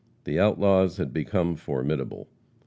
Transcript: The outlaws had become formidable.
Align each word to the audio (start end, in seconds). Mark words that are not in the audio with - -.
The 0.23 0.39
outlaws 0.39 0.97
had 0.97 1.13
become 1.13 1.55
formidable. 1.55 2.27